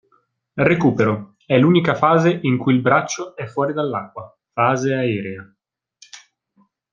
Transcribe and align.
Recupero: 0.55 1.35
è 1.45 1.59
l'unica 1.59 1.93
fase 1.93 2.35
in 2.41 2.57
cui 2.57 2.73
il 2.73 2.81
braccio 2.81 3.35
è 3.35 3.45
fuori 3.45 3.71
dall'acqua 3.71 4.35
(fase 4.51 4.95
aerea). 4.95 5.55